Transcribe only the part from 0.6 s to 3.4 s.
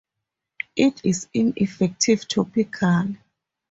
It is ineffective topically.